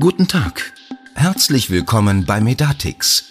[0.00, 0.72] Guten Tag.
[1.16, 3.24] Herzlich willkommen bei Medatix.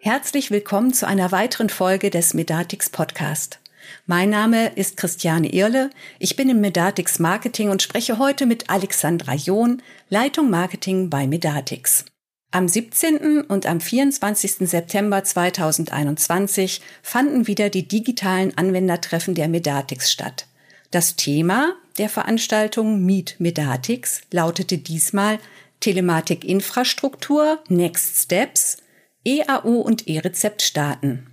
[0.00, 3.60] Herzlich willkommen zu einer weiteren Folge des Medatix Podcast.
[4.06, 5.90] Mein Name ist Christiane Irle.
[6.18, 12.04] Ich bin im Medatix Marketing und spreche heute mit Alexandra John, Leitung Marketing bei Medatix.
[12.50, 13.42] Am 17.
[13.42, 14.68] und am 24.
[14.68, 20.48] September 2021 fanden wieder die digitalen Anwendertreffen der Medatix statt.
[20.94, 25.40] Das Thema der Veranstaltung Meet Medatix lautete diesmal
[25.80, 28.76] Telematik-Infrastruktur, Next Steps,
[29.24, 31.26] EAU und E-Rezept starten.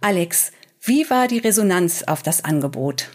[0.00, 3.10] Alex, wie war die Resonanz auf das Angebot?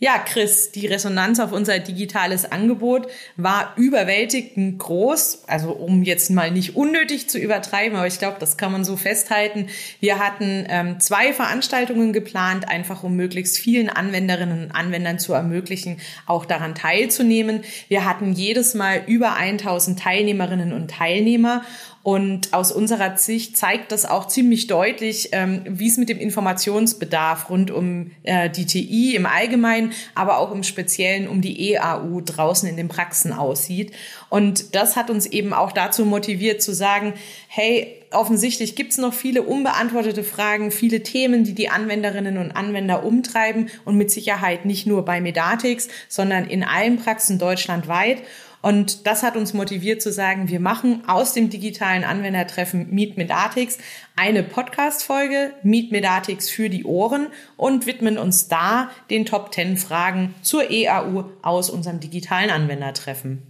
[0.00, 5.44] Ja, Chris, die Resonanz auf unser digitales Angebot war überwältigend groß.
[5.46, 8.96] Also um jetzt mal nicht unnötig zu übertreiben, aber ich glaube, das kann man so
[8.96, 9.68] festhalten.
[10.00, 16.00] Wir hatten ähm, zwei Veranstaltungen geplant, einfach um möglichst vielen Anwenderinnen und Anwendern zu ermöglichen,
[16.26, 17.62] auch daran teilzunehmen.
[17.86, 21.62] Wir hatten jedes Mal über 1000 Teilnehmerinnen und Teilnehmer
[22.04, 27.48] und aus unserer Sicht zeigt das auch ziemlich deutlich, ähm, wie es mit dem Informationsbedarf
[27.48, 32.68] rund um äh, die TI im Allgemeinen, aber auch im Speziellen um die EAU draußen
[32.68, 33.92] in den Praxen aussieht.
[34.28, 37.14] Und das hat uns eben auch dazu motiviert zu sagen,
[37.48, 43.02] hey, offensichtlich gibt es noch viele unbeantwortete Fragen, viele Themen, die die Anwenderinnen und Anwender
[43.04, 48.18] umtreiben und mit Sicherheit nicht nur bei Medatix, sondern in allen Praxen deutschlandweit.
[48.64, 53.76] Und das hat uns motiviert zu sagen, wir machen aus dem digitalen Anwendertreffen Meet Medatix
[54.16, 57.26] eine Podcast-Folge, Meet Medatix für die Ohren
[57.58, 63.42] und widmen uns da den Top 10 Fragen zur EAU aus unserem digitalen Anwendertreffen.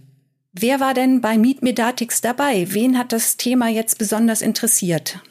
[0.51, 2.67] Wer war denn bei Meet Medatix dabei?
[2.71, 5.21] Wen hat das Thema jetzt besonders interessiert?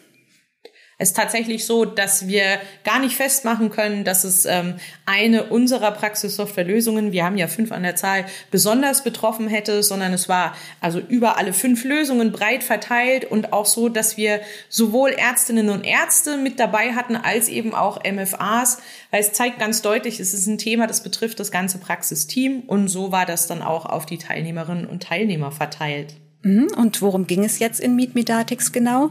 [0.98, 5.90] Es ist tatsächlich so, dass wir gar nicht festmachen können, dass es ähm, eine unserer
[5.90, 11.00] Praxissoftwarelösungen, wir haben ja fünf an der Zahl, besonders betroffen hätte, sondern es war also
[11.00, 16.36] über alle fünf Lösungen breit verteilt und auch so, dass wir sowohl Ärztinnen und Ärzte
[16.36, 18.78] mit dabei hatten, als eben auch MFAs,
[19.10, 22.88] weil es zeigt ganz deutlich, es ist ein Thema, das betrifft das ganze Praxisteam und
[22.88, 26.14] so war das dann auch auf die Teilnehmerinnen und Teilnehmer verteilt.
[26.42, 26.68] Mhm.
[26.76, 29.08] Und worum ging es jetzt in Meet Medatix genau?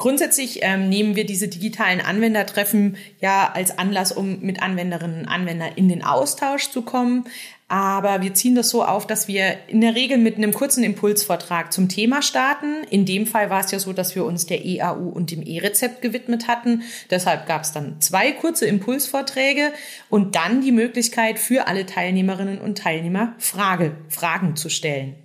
[0.00, 5.72] Grundsätzlich ähm, nehmen wir diese digitalen Anwendertreffen ja als Anlass, um mit Anwenderinnen und Anwendern
[5.76, 7.24] in den Austausch zu kommen.
[7.68, 11.70] Aber wir ziehen das so auf, dass wir in der Regel mit einem kurzen Impulsvortrag
[11.70, 12.82] zum Thema starten.
[12.88, 16.00] In dem Fall war es ja so, dass wir uns der EAU und dem E-Rezept
[16.00, 16.82] gewidmet hatten.
[17.10, 19.70] Deshalb gab es dann zwei kurze Impulsvorträge
[20.08, 25.16] und dann die Möglichkeit für alle Teilnehmerinnen und Teilnehmer Frage, Fragen zu stellen.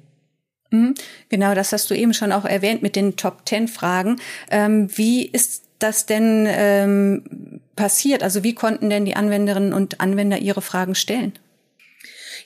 [1.29, 4.17] Genau, das hast du eben schon auch erwähnt mit den Top Ten Fragen.
[4.49, 8.23] Ähm, wie ist das denn ähm, passiert?
[8.23, 11.33] Also wie konnten denn die Anwenderinnen und Anwender ihre Fragen stellen?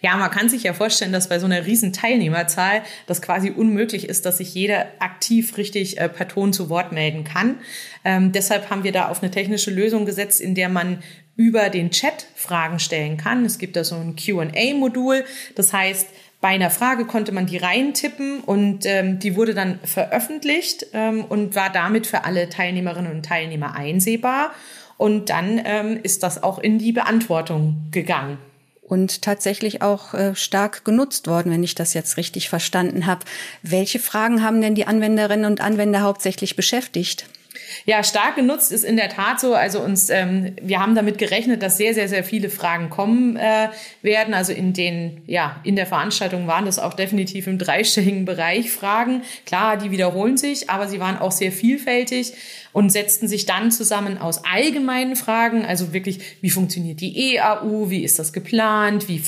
[0.02, 4.08] Ja, man kann sich ja vorstellen, dass bei so einer riesen Teilnehmerzahl das quasi unmöglich
[4.08, 7.58] ist, dass sich jeder aktiv richtig äh, per Ton zu Wort melden kann.
[8.06, 11.04] Ähm, deshalb haben wir da auf eine technische Lösung gesetzt, in der man
[11.36, 13.46] über den Chat Fragen stellen kann.
[13.46, 15.26] Es gibt da so ein Q&A-Modul.
[15.56, 16.08] Das heißt,
[16.42, 21.56] bei einer Frage konnte man die reintippen und ähm, die wurde dann veröffentlicht ähm, und
[21.56, 24.52] war damit für alle Teilnehmerinnen und Teilnehmer einsehbar.
[24.98, 28.38] Und dann ähm, ist das auch in die Beantwortung gegangen.
[28.82, 33.26] Und tatsächlich auch äh, stark genutzt worden, wenn ich das jetzt richtig verstanden habe.
[33.62, 37.28] Welche Fragen haben denn die Anwenderinnen und Anwender hauptsächlich beschäftigt?
[37.86, 39.56] Ja, stark genutzt ist in der Tat so.
[39.56, 43.70] Also uns, ähm, wir haben damit gerechnet, dass sehr, sehr, sehr viele Fragen kommen äh,
[44.04, 44.36] werden.
[44.36, 49.24] Also in den, ja, in der Veranstaltung waren das auch definitiv im dreistelligen Bereich Fragen.
[49.46, 52.34] Klar, die wiederholen sich, aber sie waren auch sehr vielfältig
[52.72, 58.04] und setzten sich dann zusammen aus allgemeinen Fragen, also wirklich, wie funktioniert die EAU, wie
[58.04, 59.24] ist das geplant, wie,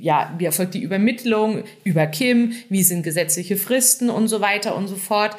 [0.00, 4.88] ja, wie erfolgt die Übermittlung über KIM, wie sind gesetzliche Fristen und so weiter und
[4.88, 5.36] so fort.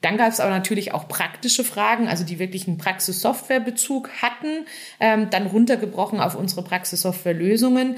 [0.00, 4.66] Dann gab es aber natürlich auch praktische Fragen, also die wirklich einen Praxissoftwarebezug hatten,
[5.00, 7.96] ähm, dann runtergebrochen auf unsere Praxissoftwarelösungen.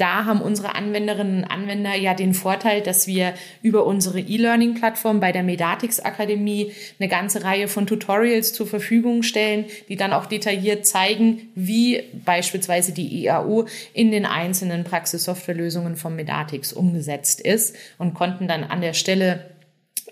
[0.00, 5.30] Da haben unsere Anwenderinnen und Anwender ja den Vorteil, dass wir über unsere E-Learning-Plattform bei
[5.30, 10.86] der Medatix Akademie eine ganze Reihe von Tutorials zur Verfügung stellen, die dann auch detailliert
[10.86, 18.48] zeigen, wie beispielsweise die EAU in den einzelnen Praxissoftwarelösungen von Medatix umgesetzt ist und konnten
[18.48, 19.50] dann an der Stelle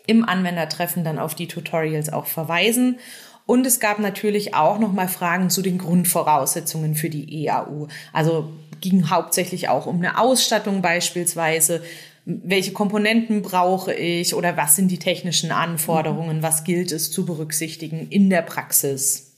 [0.09, 2.99] im Anwendertreffen dann auf die Tutorials auch verweisen.
[3.47, 7.89] Und es gab natürlich auch noch mal Fragen zu den Grundvoraussetzungen für die EAU.
[8.13, 11.83] Also ging hauptsächlich auch um eine Ausstattung beispielsweise.
[12.25, 16.43] Welche Komponenten brauche ich oder was sind die technischen Anforderungen?
[16.43, 19.35] Was gilt es zu berücksichtigen in der Praxis?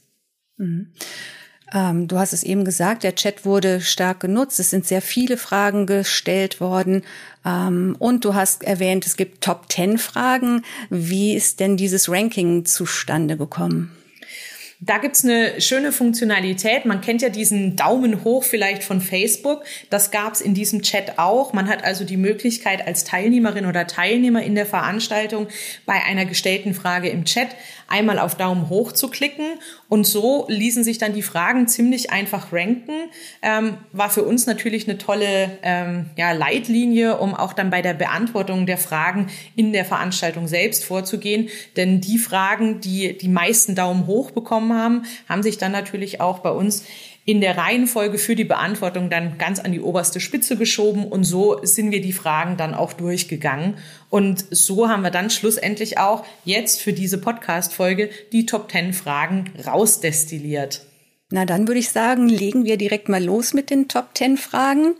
[0.56, 0.92] Mhm.
[1.72, 4.58] Ähm, du hast es eben gesagt, der Chat wurde stark genutzt.
[4.60, 7.02] Es sind sehr viele Fragen gestellt worden.
[7.44, 10.62] Ähm, und du hast erwähnt, es gibt Top 10 Fragen.
[10.88, 13.90] Wie ist denn dieses Ranking zustande gekommen?
[14.82, 16.86] Da gibt's eine schöne Funktionalität.
[16.86, 19.62] Man kennt ja diesen Daumen hoch vielleicht von Facebook.
[19.90, 21.52] Das gab's in diesem Chat auch.
[21.52, 25.48] Man hat also die Möglichkeit, als Teilnehmerin oder Teilnehmer in der Veranstaltung
[25.84, 27.48] bei einer gestellten Frage im Chat
[27.90, 29.44] einmal auf Daumen hoch zu klicken.
[29.88, 32.92] Und so ließen sich dann die Fragen ziemlich einfach ranken.
[33.42, 37.94] Ähm, war für uns natürlich eine tolle ähm, ja, Leitlinie, um auch dann bei der
[37.94, 39.26] Beantwortung der Fragen
[39.56, 41.48] in der Veranstaltung selbst vorzugehen.
[41.76, 46.38] Denn die Fragen, die die meisten Daumen hoch bekommen haben, haben sich dann natürlich auch
[46.38, 46.84] bei uns
[47.24, 51.60] in der Reihenfolge für die Beantwortung dann ganz an die oberste Spitze geschoben und so
[51.62, 53.74] sind wir die Fragen dann auch durchgegangen.
[54.08, 59.52] Und so haben wir dann schlussendlich auch jetzt für diese Podcast-Folge die Top 10 Fragen
[59.66, 60.82] rausdestilliert.
[61.30, 64.94] Na, dann würde ich sagen, legen wir direkt mal los mit den Top 10 Fragen.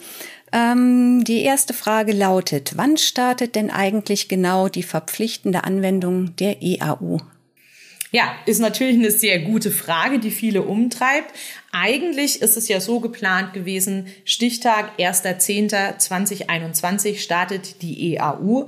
[0.52, 7.18] Ähm, die erste Frage lautet, wann startet denn eigentlich genau die verpflichtende Anwendung der EAU?
[8.12, 11.32] Ja, ist natürlich eine sehr gute Frage, die viele umtreibt.
[11.70, 18.66] Eigentlich ist es ja so geplant gewesen, Stichtag 1.10.2021 startet die EAU.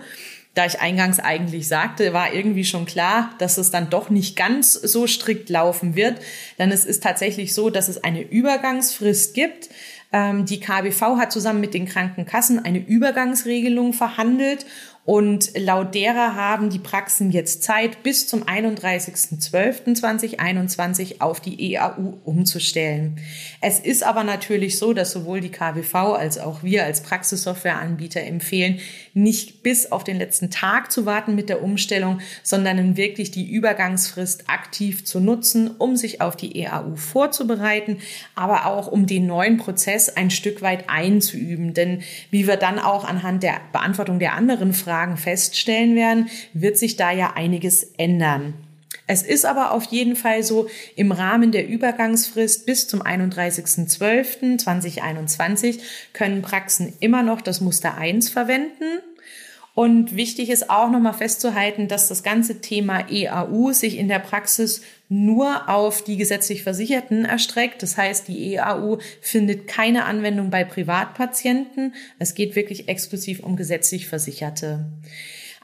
[0.55, 4.75] Da ich eingangs eigentlich sagte, war irgendwie schon klar, dass es dann doch nicht ganz
[4.75, 6.21] so strikt laufen wird.
[6.59, 9.71] Denn es ist tatsächlich so, dass es eine Übergangsfrist gibt.
[10.13, 14.67] Ähm, die KBV hat zusammen mit den Krankenkassen eine Übergangsregelung verhandelt
[15.05, 23.19] und laut derer haben die Praxen jetzt Zeit, bis zum 31.12.2021 auf die EAU umzustellen.
[23.61, 28.79] Es ist aber natürlich so, dass sowohl die KWV als auch wir als Praxissoftwareanbieter empfehlen,
[29.13, 34.49] nicht bis auf den letzten Tag zu warten mit der Umstellung, sondern wirklich die Übergangsfrist
[34.49, 37.97] aktiv zu nutzen, um sich auf die EAU vorzubereiten,
[38.37, 41.75] aber auch um den neuen Prozess ein Stück weit einzuüben.
[41.75, 46.77] Denn wie wir dann auch anhand der Beantwortung der anderen Fragen Fragen feststellen werden, wird
[46.77, 48.53] sich da ja einiges ändern.
[49.07, 55.81] Es ist aber auf jeden Fall so, im Rahmen der Übergangsfrist bis zum 31.12.2021
[56.13, 59.01] können Praxen immer noch das Muster 1 verwenden.
[59.75, 64.83] Und wichtig ist auch nochmal festzuhalten, dass das ganze Thema EAU sich in der Praxis
[65.13, 67.83] nur auf die gesetzlich Versicherten erstreckt.
[67.83, 71.95] Das heißt, die EAU findet keine Anwendung bei Privatpatienten.
[72.19, 74.87] Es geht wirklich exklusiv um gesetzlich Versicherte.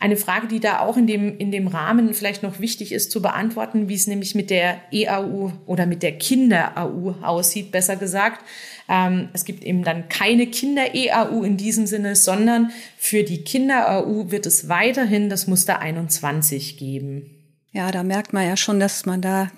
[0.00, 3.22] Eine Frage, die da auch in dem, in dem Rahmen vielleicht noch wichtig ist zu
[3.22, 8.44] beantworten, wie es nämlich mit der EAU oder mit der Kinder-AU aussieht, besser gesagt.
[8.86, 14.44] Ähm, es gibt eben dann keine Kinder-EAU in diesem Sinne, sondern für die Kinder-AU wird
[14.44, 17.37] es weiterhin das Muster 21 geben.
[17.72, 19.50] Ja, da merkt man ja schon, dass man da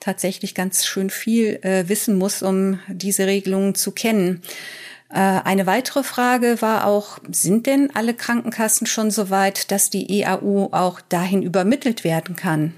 [0.00, 4.42] tatsächlich ganz schön viel äh, wissen muss, um diese Regelungen zu kennen.
[5.10, 10.22] Äh, eine weitere Frage war auch, sind denn alle Krankenkassen schon so weit, dass die
[10.22, 12.74] EAU auch dahin übermittelt werden kann?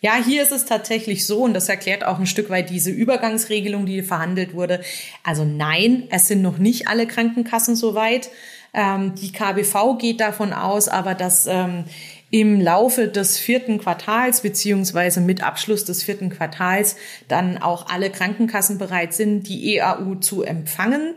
[0.00, 3.84] Ja, hier ist es tatsächlich so, und das erklärt auch ein Stück weit diese Übergangsregelung,
[3.84, 4.80] die verhandelt wurde.
[5.24, 8.30] Also nein, es sind noch nicht alle Krankenkassen so weit.
[8.74, 11.84] Ähm, die KBV geht davon aus, aber dass ähm,
[12.30, 16.96] im Laufe des vierten Quartals beziehungsweise mit Abschluss des vierten Quartals
[17.26, 21.14] dann auch alle Krankenkassen bereit sind, die EAU zu empfangen.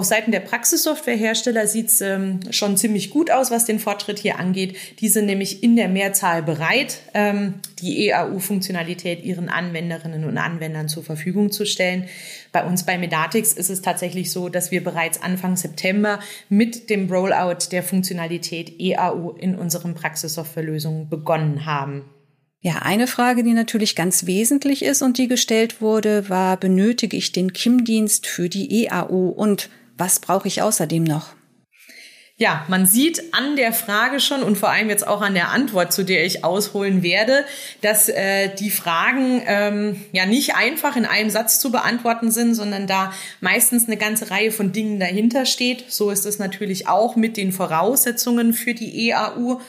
[0.00, 4.38] Auf Seiten der Praxissoftwarehersteller sieht es ähm, schon ziemlich gut aus, was den Fortschritt hier
[4.38, 4.74] angeht.
[5.00, 11.04] Die sind nämlich in der Mehrzahl bereit, ähm, die EAU-Funktionalität ihren Anwenderinnen und Anwendern zur
[11.04, 12.06] Verfügung zu stellen.
[12.50, 17.12] Bei uns bei Medatix ist es tatsächlich so, dass wir bereits Anfang September mit dem
[17.12, 22.06] Rollout der Funktionalität EAU in unseren Praxissoftwarelösungen begonnen haben.
[22.62, 27.32] Ja, eine Frage, die natürlich ganz wesentlich ist und die gestellt wurde, war, benötige ich
[27.32, 29.68] den KIM-Dienst für die EAU und
[30.00, 31.34] was brauche ich außerdem noch?
[32.40, 35.92] Ja, man sieht an der Frage schon und vor allem jetzt auch an der Antwort,
[35.92, 37.44] zu der ich ausholen werde,
[37.82, 42.86] dass äh, die Fragen ähm, ja nicht einfach in einem Satz zu beantworten sind, sondern
[42.86, 45.92] da meistens eine ganze Reihe von Dingen dahinter steht.
[45.92, 49.60] So ist es natürlich auch mit den Voraussetzungen für die EAU.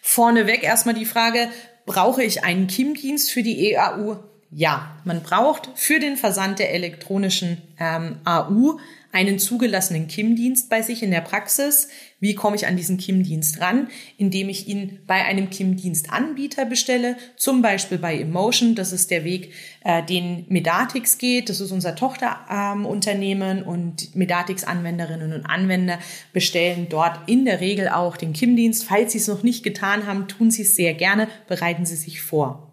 [0.00, 1.48] Vorneweg erstmal die Frage,
[1.86, 4.31] brauche ich einen KIM-Dienst für die EAU?
[4.54, 8.78] Ja, man braucht für den Versand der elektronischen ähm, AU
[9.10, 11.88] einen zugelassenen KIM-Dienst bei sich in der Praxis.
[12.20, 13.88] Wie komme ich an diesen KIM-Dienst ran?
[14.18, 18.74] Indem ich ihn bei einem KIM-Dienstanbieter bestelle, zum Beispiel bei Emotion.
[18.74, 19.54] Das ist der Weg,
[19.84, 21.48] äh, den Medatix geht.
[21.48, 25.98] Das ist unser Tochterunternehmen ähm, und Medatix-Anwenderinnen und Anwender
[26.34, 28.84] bestellen dort in der Regel auch den KIM-Dienst.
[28.84, 32.20] Falls Sie es noch nicht getan haben, tun Sie es sehr gerne, bereiten Sie sich
[32.20, 32.71] vor.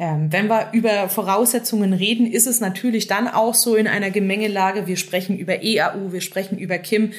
[0.00, 4.86] Ähm, wenn wir über Voraussetzungen reden, ist es natürlich dann auch so in einer Gemengelage,
[4.86, 7.12] wir sprechen über EAU, wir sprechen über KIM,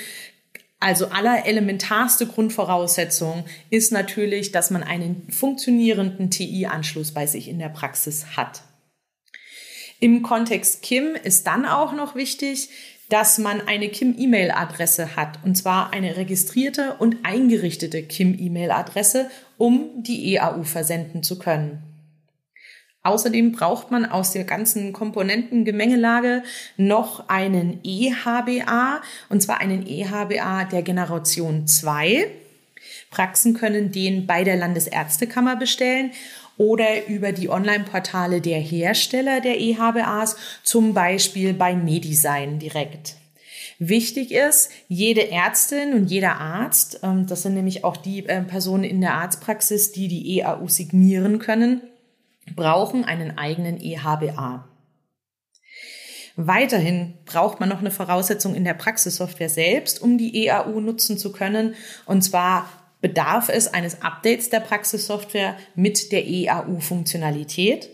[0.80, 7.70] also aller elementarste Grundvoraussetzung ist natürlich, dass man einen funktionierenden TI-Anschluss bei sich in der
[7.70, 8.64] Praxis hat.
[10.00, 12.70] Im Kontext KIM ist dann auch noch wichtig,
[13.10, 20.64] dass man eine KIM-E-Mail-Adresse hat, und zwar eine registrierte und eingerichtete KIM-E-Mail-Adresse, um die EAU
[20.64, 21.91] versenden zu können.
[23.04, 26.44] Außerdem braucht man aus der ganzen Komponentengemengelage
[26.78, 32.28] noch einen EHBA, und zwar einen EHBA der Generation 2.
[33.10, 36.12] Praxen können den bei der Landesärztekammer bestellen
[36.58, 43.16] oder über die Online-Portale der Hersteller der EHBAs, zum Beispiel bei Medisign direkt.
[43.80, 48.84] Wichtig ist, jede Ärztin und jeder Arzt, ähm, das sind nämlich auch die äh, Personen
[48.84, 51.82] in der Arztpraxis, die die EAU signieren können,
[52.56, 54.68] brauchen einen eigenen EHBA.
[56.36, 61.32] Weiterhin braucht man noch eine Voraussetzung in der Praxissoftware selbst, um die EAU nutzen zu
[61.32, 61.76] können.
[62.06, 62.70] Und zwar
[63.02, 67.90] bedarf es eines Updates der Praxissoftware mit der EAU-Funktionalität.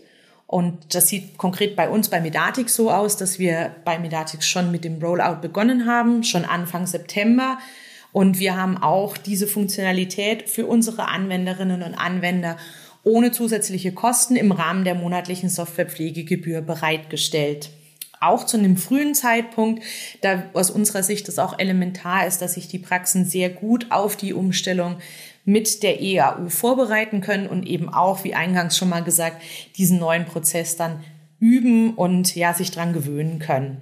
[0.46, 4.70] Und das sieht konkret bei uns bei Medatix so aus, dass wir bei Medatix schon
[4.70, 7.58] mit dem Rollout begonnen haben, schon Anfang September.
[8.12, 12.56] Und wir haben auch diese Funktionalität für unsere Anwenderinnen und Anwender
[13.08, 17.70] ohne zusätzliche Kosten im Rahmen der monatlichen Softwarepflegegebühr bereitgestellt.
[18.20, 19.82] Auch zu einem frühen Zeitpunkt,
[20.20, 24.16] da aus unserer Sicht das auch elementar ist, dass sich die Praxen sehr gut auf
[24.16, 24.98] die Umstellung
[25.44, 29.40] mit der EAU vorbereiten können und eben auch, wie eingangs schon mal gesagt,
[29.76, 31.02] diesen neuen Prozess dann
[31.40, 33.80] üben und ja, sich dran gewöhnen können.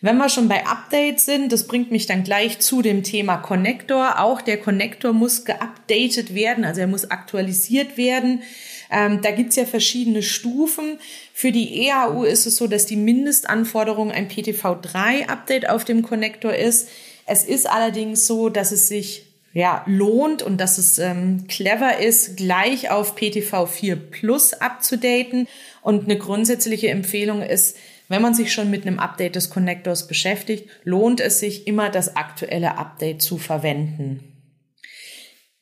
[0.00, 4.20] Wenn wir schon bei Updates sind, das bringt mich dann gleich zu dem Thema Connector.
[4.20, 8.42] Auch der Connector muss geupdatet werden, also er muss aktualisiert werden.
[8.90, 10.98] Ähm, da gibt's ja verschiedene Stufen.
[11.32, 16.88] Für die EAU ist es so, dass die Mindestanforderung ein PTV3-Update auf dem Connector ist.
[17.24, 19.24] Es ist allerdings so, dass es sich
[19.56, 25.48] ja, lohnt und dass es ähm, clever ist, gleich auf PTV 4 Plus abzudaten.
[25.80, 27.76] Und eine grundsätzliche Empfehlung ist,
[28.08, 32.16] wenn man sich schon mit einem Update des Connectors beschäftigt, lohnt es sich immer, das
[32.16, 34.32] aktuelle Update zu verwenden.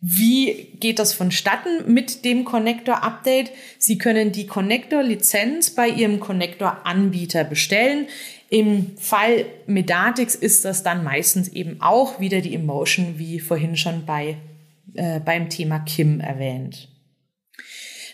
[0.06, 3.50] Wie geht das vonstatten mit dem Connector-Update?
[3.78, 8.08] Sie können die Connector-Lizenz bei Ihrem Connector-Anbieter bestellen.
[8.50, 14.04] Im Fall Medatix ist das dann meistens eben auch wieder die Emotion, wie vorhin schon
[14.04, 14.36] bei,
[14.92, 16.88] äh, beim Thema Kim erwähnt.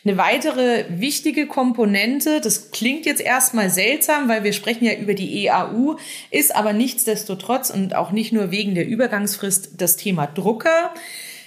[0.02, 5.46] Eine weitere wichtige Komponente, das klingt jetzt erstmal seltsam, weil wir sprechen ja über die
[5.46, 5.96] EAU,
[6.30, 10.94] ist aber nichtsdestotrotz und auch nicht nur wegen der Übergangsfrist das Thema Drucker.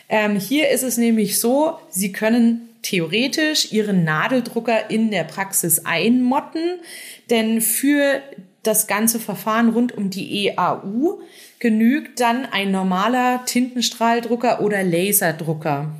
[0.07, 6.79] Ähm, hier ist es nämlich so, Sie können theoretisch Ihren Nadeldrucker in der Praxis einmotten,
[7.31, 8.21] denn für
[8.61, 11.19] das ganze Verfahren rund um die EAU
[11.57, 15.95] genügt dann ein normaler Tintenstrahldrucker oder Laserdrucker.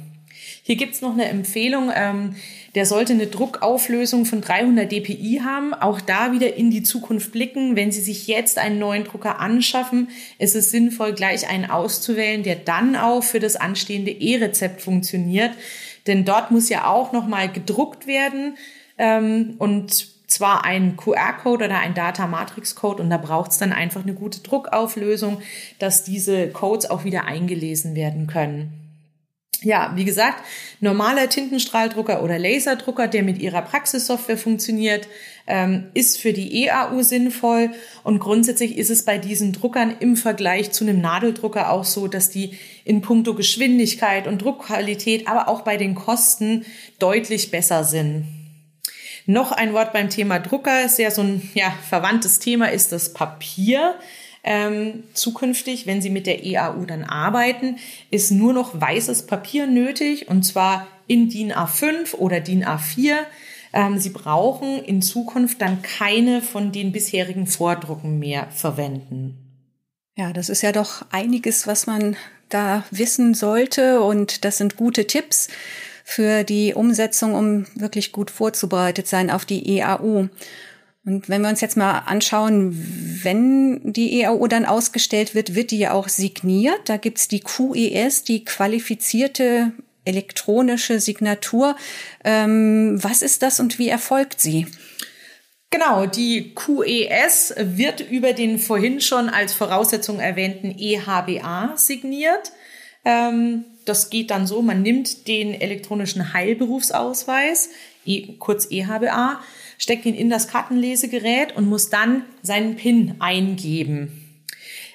[0.66, 1.92] Hier gibt's noch eine Empfehlung.
[1.94, 2.36] Ähm,
[2.74, 5.74] der sollte eine Druckauflösung von 300 dpi haben.
[5.74, 7.76] Auch da wieder in die Zukunft blicken.
[7.76, 10.08] Wenn Sie sich jetzt einen neuen Drucker anschaffen,
[10.40, 15.52] ist es sinnvoll, gleich einen auszuwählen, der dann auch für das anstehende E-Rezept funktioniert.
[16.08, 18.58] Denn dort muss ja auch nochmal gedruckt werden.
[18.98, 24.14] Ähm, und zwar ein QR-Code oder ein Data-Matrix-Code und da braucht es dann einfach eine
[24.14, 25.42] gute Druckauflösung,
[25.78, 28.83] dass diese Codes auch wieder eingelesen werden können.
[29.64, 30.44] Ja, wie gesagt,
[30.82, 35.08] normaler Tintenstrahldrucker oder Laserdrucker, der mit ihrer Praxissoftware funktioniert,
[35.48, 37.72] ähm, ist für die EAU sinnvoll.
[38.04, 42.30] Und grundsätzlich ist es bei diesen Druckern im Vergleich zu einem Nadeldrucker auch so, dass
[42.30, 46.66] die in puncto Geschwindigkeit und Druckqualität, aber auch bei den Kosten
[47.00, 48.43] deutlich besser sind.
[49.26, 53.96] Noch ein Wort beim Thema Drucker, ja so ein ja, verwandtes Thema, ist das Papier
[54.44, 57.78] ähm, zukünftig, wenn Sie mit der EAU dann arbeiten,
[58.12, 63.20] ist nur noch weißes Papier nötig und zwar in DIN A5 oder DIN A4.
[63.72, 69.38] Ähm, Sie brauchen in Zukunft dann keine von den bisherigen Vordrucken mehr verwenden.
[70.16, 72.18] Ja, das ist ja doch einiges, was man
[72.50, 75.48] da wissen sollte und das sind gute Tipps
[76.14, 80.28] für die Umsetzung, um wirklich gut vorzubereitet sein auf die EAU.
[81.06, 85.80] Und wenn wir uns jetzt mal anschauen, wenn die EAU dann ausgestellt wird, wird die
[85.80, 86.82] ja auch signiert.
[86.86, 89.72] Da gibt's die QES, die qualifizierte
[90.06, 91.76] elektronische Signatur.
[92.24, 94.68] Ähm, was ist das und wie erfolgt sie?
[95.72, 102.52] Genau, die QES wird über den vorhin schon als Voraussetzung erwähnten EHBA signiert.
[103.04, 107.70] Ähm, das geht dann so, man nimmt den elektronischen Heilberufsausweis,
[108.06, 109.42] e, kurz EHBA,
[109.78, 114.20] steckt ihn in das Kartenlesegerät und muss dann seinen PIN eingeben.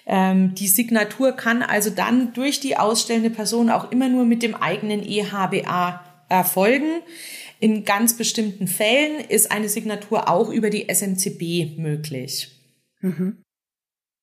[0.07, 4.54] Ähm, die Signatur kann also dann durch die ausstellende Person auch immer nur mit dem
[4.54, 7.02] eigenen EHBA erfolgen.
[7.61, 12.49] In ganz bestimmten Fällen ist eine Signatur auch über die SMCB möglich.
[13.00, 13.42] Mhm.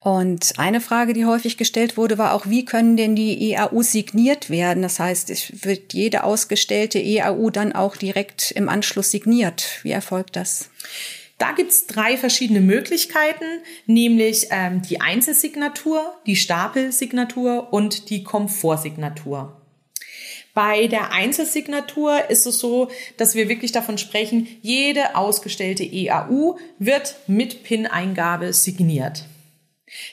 [0.06, 4.52] Und eine Frage, die häufig gestellt wurde, war auch, wie können denn die EAU signiert
[4.52, 4.84] werden?
[4.84, 9.80] Das heißt, wird jede ausgestellte EAU dann auch direkt im Anschluss signiert?
[9.82, 10.70] Wie erfolgt das?
[11.40, 13.46] Da gibt's drei verschiedene Möglichkeiten,
[13.88, 19.60] nämlich ähm, die Einzelsignatur, die Stapelsignatur und die Komfortsignatur.
[20.54, 27.16] Bei der Einzelsignatur ist es so, dass wir wirklich davon sprechen, jede ausgestellte EAU wird
[27.26, 29.26] mit PIN-Eingabe signiert.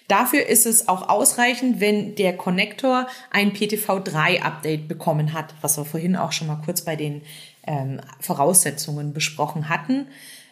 [0.09, 6.17] Dafür ist es auch ausreichend, wenn der Konnektor ein PTV3-Update bekommen hat, was wir vorhin
[6.17, 7.23] auch schon mal kurz bei den
[7.67, 10.07] ähm, Voraussetzungen besprochen hatten.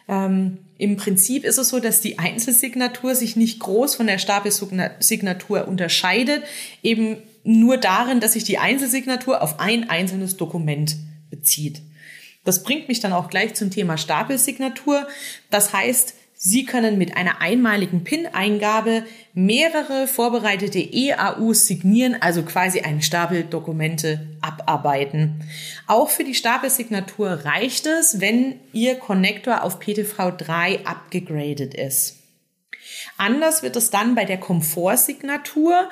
[0.07, 5.67] Ähm, Im Prinzip ist es so, dass die Einzelsignatur sich nicht groß von der Stapelsignatur
[5.67, 6.43] unterscheidet,
[6.83, 10.95] eben nur darin, dass sich die Einzelsignatur auf ein einzelnes Dokument
[11.29, 11.81] bezieht.
[12.43, 15.07] Das bringt mich dann auch gleich zum Thema Stapelsignatur.
[15.49, 19.03] Das heißt, Sie können mit einer einmaligen PIN-Eingabe
[19.35, 25.43] mehrere vorbereitete EAUs signieren, also quasi einen Stapel Dokumente abarbeiten.
[25.85, 32.17] Auch für die Stapelsignatur reicht es, wenn Ihr Connector auf PTV3 abgegradet ist.
[33.17, 35.91] Anders wird es dann bei der Komfortsignatur.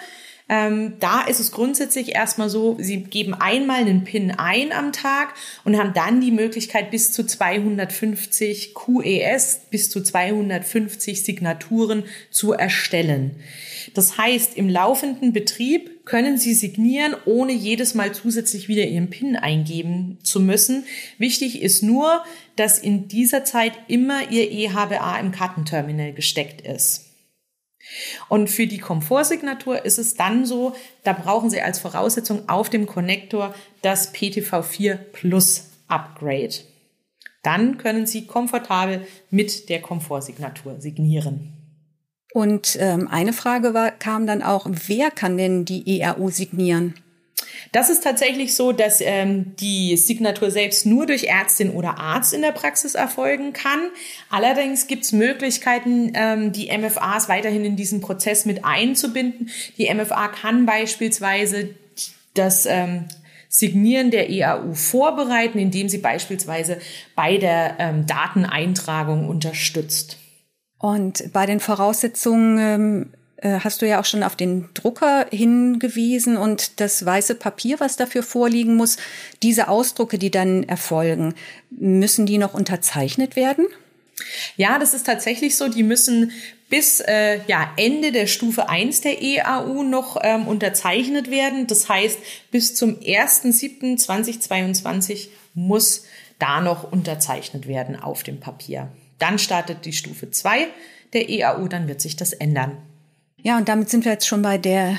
[0.49, 5.35] Ähm, da ist es grundsätzlich erstmal so, Sie geben einmal einen PIN ein am Tag
[5.63, 13.35] und haben dann die Möglichkeit, bis zu 250 QES, bis zu 250 Signaturen zu erstellen.
[13.93, 19.35] Das heißt, im laufenden Betrieb können Sie signieren, ohne jedes Mal zusätzlich wieder Ihren PIN
[19.35, 20.85] eingeben zu müssen.
[21.19, 22.23] Wichtig ist nur,
[22.55, 27.08] dass in dieser Zeit immer Ihr EHBA im Kartenterminal gesteckt ist.
[28.27, 32.85] Und für die Komfortsignatur ist es dann so, da brauchen Sie als Voraussetzung auf dem
[32.85, 36.55] Connector das PTV4 Plus Upgrade.
[37.43, 41.53] Dann können Sie komfortabel mit der Komfortsignatur signieren.
[42.33, 46.93] Und ähm, eine Frage war, kam dann auch, wer kann denn die ERU signieren?
[47.71, 52.41] Das ist tatsächlich so, dass ähm, die Signatur selbst nur durch Ärztin oder Arzt in
[52.41, 53.79] der Praxis erfolgen kann.
[54.29, 59.49] Allerdings gibt es Möglichkeiten, ähm, die MFAs weiterhin in diesen Prozess mit einzubinden.
[59.77, 61.75] Die MFA kann beispielsweise
[62.33, 63.05] das ähm,
[63.51, 66.77] Signieren der EAU vorbereiten, indem sie beispielsweise
[67.15, 70.17] bei der ähm, Dateneintragung unterstützt.
[70.77, 76.37] Und bei den Voraussetzungen ähm, äh, hast du ja auch schon auf den Drucker hingewiesen
[76.37, 78.97] und das weiße Papier, was dafür vorliegen muss,
[79.43, 81.35] diese Ausdrucke, die dann erfolgen,
[81.69, 83.67] müssen die noch unterzeichnet werden?
[84.57, 85.69] Ja, das ist tatsächlich so.
[85.69, 86.31] Die müssen
[86.69, 91.67] bis äh, ja, Ende der Stufe 1 der EAU noch ähm, unterzeichnet werden.
[91.67, 92.19] Das heißt,
[92.51, 96.05] bis zum 1.7.2022 muss
[96.37, 98.89] da noch unterzeichnet werden auf dem Papier.
[99.17, 100.67] Dann startet die Stufe 2
[101.13, 102.77] der EAU, dann wird sich das ändern.
[103.41, 104.97] Ja, und damit sind wir jetzt schon bei der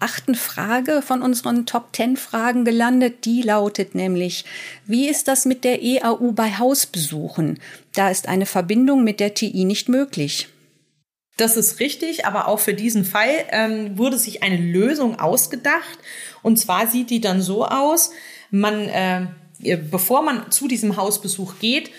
[0.00, 3.24] achten Frage von unseren Top Ten Fragen gelandet.
[3.24, 4.44] Die lautet nämlich,
[4.86, 7.60] wie ist das mit der EAU bei Hausbesuchen?
[7.94, 10.48] Da ist eine Verbindung mit der TI nicht möglich.
[11.36, 15.98] Das ist richtig, aber auch für diesen Fall ähm, wurde sich eine Lösung ausgedacht.
[16.42, 18.10] Und zwar sieht die dann so aus,
[18.50, 19.26] man, äh,
[19.90, 21.90] bevor man zu diesem Hausbesuch geht,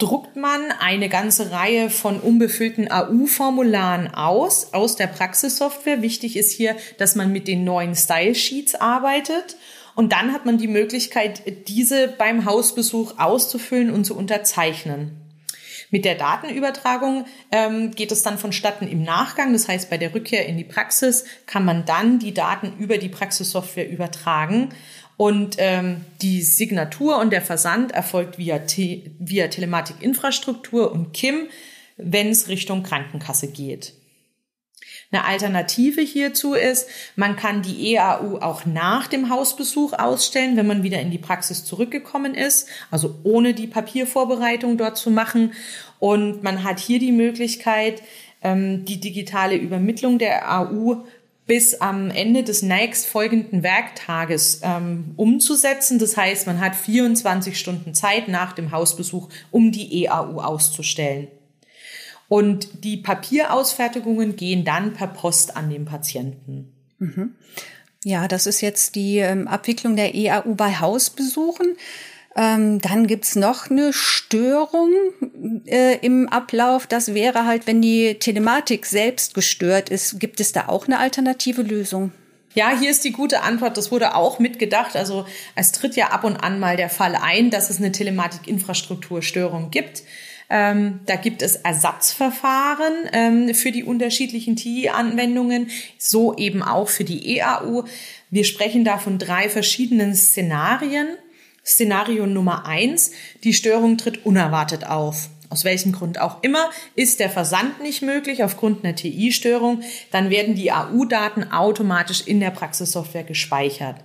[0.00, 6.02] druckt man eine ganze Reihe von unbefüllten AU-Formularen aus, aus der Praxissoftware.
[6.02, 9.56] Wichtig ist hier, dass man mit den neuen Style Sheets arbeitet.
[9.94, 15.20] Und dann hat man die Möglichkeit, diese beim Hausbesuch auszufüllen und zu unterzeichnen.
[15.90, 19.52] Mit der Datenübertragung ähm, geht es dann vonstatten im Nachgang.
[19.52, 23.08] Das heißt, bei der Rückkehr in die Praxis kann man dann die Daten über die
[23.08, 24.68] Praxissoftware übertragen.
[25.20, 31.48] Und ähm, die Signatur und der Versand erfolgt via, Te via Telematikinfrastruktur und KIM,
[31.98, 33.92] wenn es Richtung Krankenkasse geht.
[35.12, 40.84] Eine Alternative hierzu ist, man kann die EAU auch nach dem Hausbesuch ausstellen, wenn man
[40.84, 45.52] wieder in die Praxis zurückgekommen ist, also ohne die Papiervorbereitung dort zu machen.
[45.98, 48.02] Und man hat hier die Möglichkeit,
[48.40, 51.04] ähm, die digitale Übermittlung der AU
[51.50, 55.98] bis am Ende des nächstfolgenden Werktages ähm, umzusetzen.
[55.98, 61.26] Das heißt, man hat 24 Stunden Zeit nach dem Hausbesuch, um die EAU auszustellen.
[62.28, 66.72] Und die Papierausfertigungen gehen dann per Post an den Patienten.
[67.00, 67.34] Mhm.
[68.04, 71.76] Ja, das ist jetzt die ähm, Abwicklung der EAU bei Hausbesuchen.
[72.36, 74.92] Ähm, dann gibt's noch eine Störung
[75.66, 76.86] äh, im Ablauf.
[76.86, 80.20] Das wäre halt, wenn die Telematik selbst gestört ist.
[80.20, 82.12] Gibt es da auch eine alternative Lösung?
[82.54, 83.76] Ja, hier ist die gute Antwort.
[83.76, 84.96] Das wurde auch mitgedacht.
[84.96, 89.70] Also es tritt ja ab und an mal der Fall ein, dass es eine Telematik-Infrastrukturstörung
[89.70, 90.02] gibt.
[90.52, 97.38] Ähm, da gibt es Ersatzverfahren ähm, für die unterschiedlichen TI-Anwendungen, so eben auch für die
[97.38, 97.84] EAU.
[98.30, 101.06] Wir sprechen da von drei verschiedenen Szenarien.
[101.64, 103.12] Szenario Nummer eins,
[103.44, 105.28] die Störung tritt unerwartet auf.
[105.50, 110.54] Aus welchem Grund auch immer ist der Versand nicht möglich aufgrund einer TI-Störung, dann werden
[110.54, 113.96] die AU-Daten automatisch in der Praxissoftware gespeichert.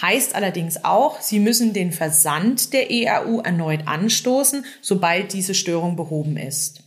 [0.00, 6.36] Heißt allerdings auch, Sie müssen den Versand der EAU erneut anstoßen, sobald diese Störung behoben
[6.36, 6.84] ist.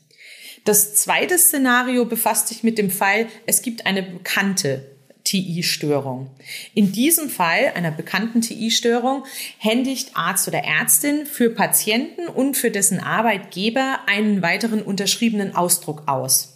[0.63, 4.94] Das zweite Szenario befasst sich mit dem Fall, es gibt eine bekannte
[5.25, 6.29] TI-Störung.
[6.73, 9.25] In diesem Fall, einer bekannten TI-Störung,
[9.57, 16.53] händigt Arzt oder Ärztin für Patienten und für dessen Arbeitgeber einen weiteren unterschriebenen Ausdruck aus.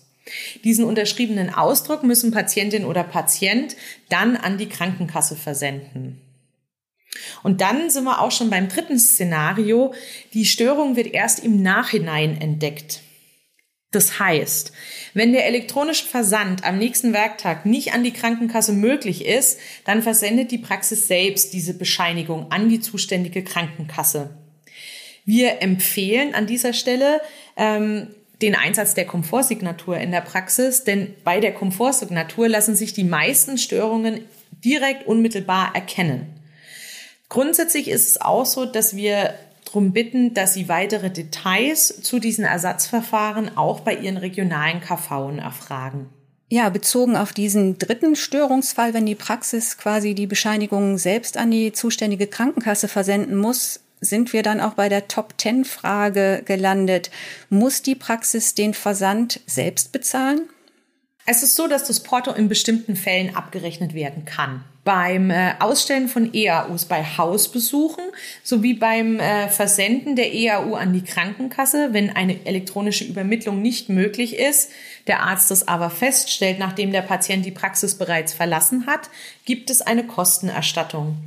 [0.63, 3.75] Diesen unterschriebenen Ausdruck müssen Patientin oder Patient
[4.09, 6.21] dann an die Krankenkasse versenden.
[7.41, 9.93] Und dann sind wir auch schon beim dritten Szenario.
[10.33, 13.01] Die Störung wird erst im Nachhinein entdeckt.
[13.91, 14.71] Das heißt,
[15.15, 20.51] wenn der elektronische Versand am nächsten Werktag nicht an die Krankenkasse möglich ist, dann versendet
[20.51, 24.29] die Praxis selbst diese Bescheinigung an die zuständige Krankenkasse.
[25.25, 27.19] Wir empfehlen an dieser Stelle
[27.57, 28.07] ähm,
[28.43, 33.57] den Einsatz der Komfortsignatur in der Praxis, denn bei der Komfortsignatur lassen sich die meisten
[33.57, 34.21] Störungen
[34.63, 36.27] direkt unmittelbar erkennen.
[37.27, 39.33] Grundsätzlich ist es auch so, dass wir
[39.69, 46.09] darum bitten, dass Sie weitere Details zu diesen Ersatzverfahren auch bei Ihren regionalen KV erfragen.
[46.51, 51.71] Ja, bezogen auf diesen dritten Störungsfall, wenn die Praxis quasi die Bescheinigung selbst an die
[51.71, 57.11] zuständige Krankenkasse versenden muss, sind wir dann auch bei der Top-10-Frage gelandet.
[57.49, 60.41] Muss die Praxis den Versand selbst bezahlen?
[61.25, 64.63] Es ist so, dass das Porto in bestimmten Fällen abgerechnet werden kann.
[64.89, 68.05] Beim äh, Ausstellen von EAUs bei Hausbesuchen
[68.41, 74.39] sowie beim äh, Versenden der EAU an die Krankenkasse, wenn eine elektronische Übermittlung nicht möglich
[74.39, 74.71] ist,
[75.05, 79.11] der Arzt das aber feststellt, nachdem der Patient die Praxis bereits verlassen hat,
[79.45, 81.17] gibt es eine Kostenerstattung.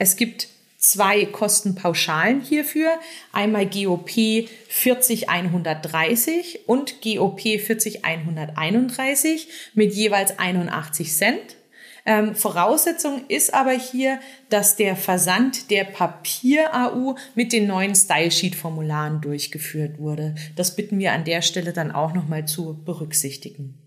[0.00, 2.90] Es gibt zwei Kostenpauschalen hierfür.
[3.32, 11.61] Einmal GOP 40130 und GOP 40131 mit jeweils 81 Cent.
[12.04, 19.98] Ähm, Voraussetzung ist aber hier, dass der Versand der Papier-AU mit den neuen Style-Sheet-Formularen durchgeführt
[19.98, 20.34] wurde.
[20.56, 23.78] Das bitten wir an der Stelle dann auch nochmal zu berücksichtigen.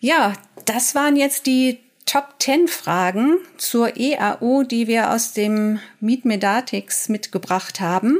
[0.00, 6.26] Ja, das waren jetzt die Top 10 Fragen zur EAU, die wir aus dem Meet
[6.26, 8.18] Medatics mitgebracht haben.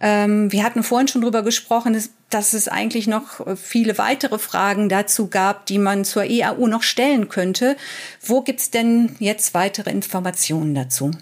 [0.00, 5.28] Ähm, wir hatten vorhin schon drüber gesprochen, dass es eigentlich noch viele weitere Fragen dazu
[5.28, 7.76] gab, die man zur EAU noch stellen könnte.
[8.20, 11.12] Wo gibt's denn jetzt weitere Informationen dazu?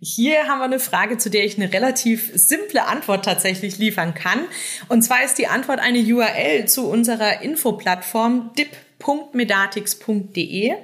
[0.00, 4.40] Hier haben wir eine Frage, zu der ich eine relativ simple Antwort tatsächlich liefern kann.
[4.88, 10.74] Und zwar ist die Antwort eine URL zu unserer Infoplattform dip.medatix.de.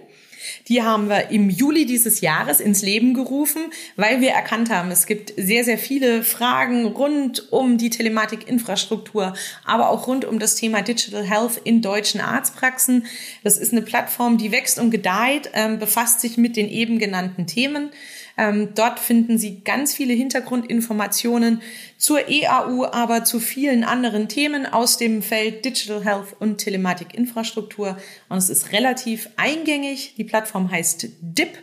[0.68, 3.62] Die haben wir im Juli dieses Jahres ins Leben gerufen,
[3.96, 9.90] weil wir erkannt haben, es gibt sehr, sehr viele Fragen rund um die Telematikinfrastruktur, aber
[9.90, 13.06] auch rund um das Thema Digital Health in deutschen Arztpraxen.
[13.44, 17.46] Das ist eine Plattform, die wächst und gedeiht, ähm, befasst sich mit den eben genannten
[17.46, 17.90] Themen.
[18.38, 21.62] Ähm, dort finden Sie ganz viele Hintergrundinformationen
[21.96, 27.96] zur EAU, aber zu vielen anderen Themen aus dem Feld Digital Health und Telematikinfrastruktur.
[28.28, 30.16] Und es ist relativ eingängig.
[30.16, 31.56] Die Plattform heißt DIP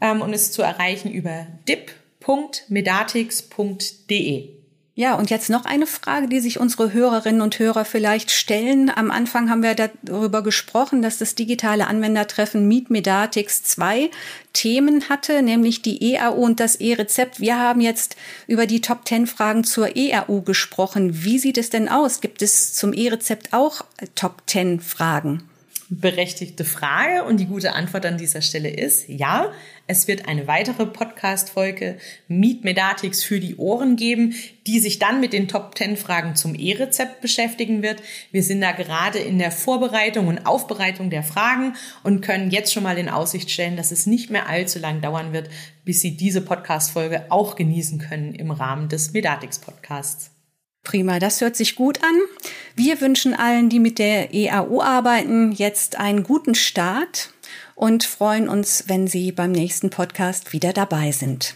[0.00, 4.61] ähm, und ist zu erreichen über dip.medatix.de.
[4.94, 8.90] Ja, und jetzt noch eine Frage, die sich unsere Hörerinnen und Hörer vielleicht stellen.
[8.94, 14.10] Am Anfang haben wir darüber gesprochen, dass das digitale Anwendertreffen Meet Medatix zwei
[14.52, 17.40] Themen hatte, nämlich die EAU und das E-Rezept.
[17.40, 21.24] Wir haben jetzt über die Top 10 Fragen zur EAU gesprochen.
[21.24, 22.20] Wie sieht es denn aus?
[22.20, 25.42] Gibt es zum E-Rezept auch Top 10 Fragen?
[26.00, 29.52] Berechtigte Frage und die gute Antwort an dieser Stelle ist ja,
[29.86, 34.34] es wird eine weitere Podcast-Folge Meet Medatix für die Ohren geben,
[34.66, 38.02] die sich dann mit den Top 10 Fragen zum E-Rezept beschäftigen wird.
[38.30, 42.84] Wir sind da gerade in der Vorbereitung und Aufbereitung der Fragen und können jetzt schon
[42.84, 45.50] mal in Aussicht stellen, dass es nicht mehr allzu lang dauern wird,
[45.84, 50.31] bis Sie diese Podcast-Folge auch genießen können im Rahmen des Medatix Podcasts.
[50.84, 52.20] Prima, das hört sich gut an.
[52.74, 57.30] Wir wünschen allen, die mit der EAU arbeiten, jetzt einen guten Start
[57.76, 61.54] und freuen uns, wenn Sie beim nächsten Podcast wieder dabei sind.